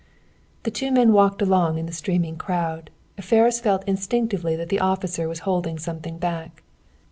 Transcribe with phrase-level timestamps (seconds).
[0.63, 2.89] The two men walked along in the streaming crowd.
[3.19, 6.63] Ferris felt instinctively that the officer was holding something back.